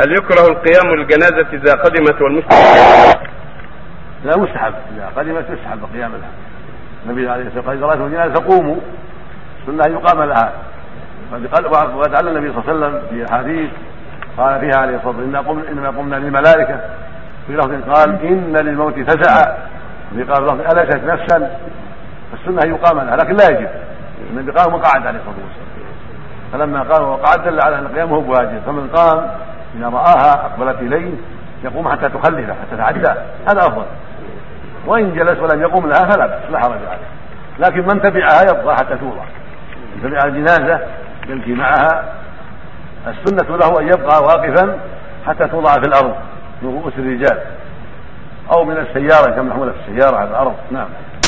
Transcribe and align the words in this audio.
هل 0.00 0.12
يكره 0.12 0.48
القيام 0.48 0.94
للجنازة 0.94 1.46
إذا 1.52 1.72
قدمت 1.74 2.22
والمسلم 2.22 2.50
لا 4.24 4.36
مستحب. 4.36 4.74
إذا 4.96 5.10
قدمت 5.16 5.44
يستحب 5.50 5.78
قيام 5.94 6.12
لها. 6.12 6.30
النبي 7.06 7.28
عليه 7.28 7.46
الصلاه 7.46 7.68
والسلام 7.68 7.90
قال 7.90 8.02
الجنازة 8.02 8.34
فقوموا. 8.34 8.76
سنه 9.66 9.82
ان 9.86 9.92
يقام 9.92 10.22
لها. 10.22 10.52
وقد 11.94 12.14
علم 12.14 12.36
النبي 12.36 12.52
صلى 12.52 12.72
الله 12.72 12.86
عليه 12.86 12.96
وسلم 12.96 13.02
في 13.10 13.32
أحاديث 13.32 13.70
قال 14.38 14.60
فيها 14.60 14.80
عليه 14.80 14.96
الصلاة 14.96 15.16
والسلام 15.16 15.62
إنما 15.70 15.88
قمنا 15.88 16.16
للملائكة. 16.16 16.80
في 17.46 17.52
لفظ 17.52 17.90
قال 17.90 18.26
إن 18.26 18.56
للموت 18.56 18.94
فزعا 18.94 19.58
في 20.14 20.22
قال 20.22 20.44
لفظ 20.44 20.78
الست 20.78 21.04
نفسا؟ 21.04 21.58
فالسنه 22.32 22.62
ان 22.64 22.70
يقام 22.74 23.00
لها 23.00 23.16
لكن 23.16 23.36
لا 23.36 23.48
يجب. 23.48 23.68
النبي 24.30 24.52
قام 24.52 24.74
وقعد 24.74 25.06
عليه 25.06 25.18
الصلاة 25.18 25.36
والسلام. 25.46 25.66
فلما 26.52 26.82
قام 26.82 27.08
وقعد 27.08 27.44
دل 27.44 27.60
على 27.60 27.78
أن 27.78 27.86
القيام 27.86 28.08
هو 28.08 28.20
بواجب. 28.20 28.62
فمن 28.66 28.88
قام 28.88 29.30
اذا 29.78 29.88
راها 29.88 30.32
أقبلت 30.32 30.80
إليه 30.80 31.14
يقوم 31.64 31.88
حتى 31.88 32.08
تخلفه 32.08 32.54
حتى 32.54 32.76
تعدى. 32.76 33.20
هذا 33.48 33.58
أفضل. 33.58 33.84
وإن 34.86 35.14
جلس 35.14 35.38
ولم 35.38 35.62
يقوم 35.62 35.86
لها 35.86 36.10
فلا 36.10 36.26
بأس 36.26 36.50
لا 36.50 36.58
حرج 36.58 36.78
عليه. 36.88 37.06
لكن 37.58 37.82
من 37.82 38.02
تبعها 38.02 38.42
يبقى 38.42 38.76
حتى 38.76 38.96
توضع. 38.96 39.22
من 39.96 40.10
تبع 40.10 40.18
الجنازة 40.24 40.80
يمشي 41.28 41.54
معها. 41.54 42.04
السنة 43.06 43.56
له 43.56 43.80
أن 43.80 43.86
يبقى 43.86 44.22
واقفا 44.22 44.78
حتى 45.26 45.48
توضع 45.48 45.72
في 45.72 45.88
الأرض 45.88 46.14
من 46.62 46.74
رؤوس 46.74 46.92
الرجال. 46.98 47.40
أو 48.52 48.64
من 48.64 48.76
السيارة 48.76 49.30
كما 49.30 49.42
محموله 49.42 49.72
في 49.72 49.92
السيارة 49.92 50.16
على 50.16 50.30
الأرض. 50.30 50.54
نعم. 50.70 50.88